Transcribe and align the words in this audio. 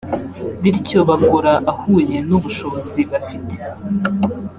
bityo 0.61 0.99
bagura 1.09 1.53
ahuye 1.71 2.17
n’ubushobozi 2.27 2.99
bafite 3.11 3.55